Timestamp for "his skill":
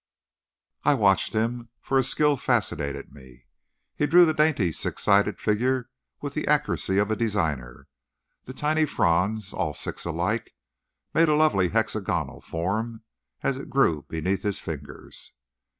1.97-2.35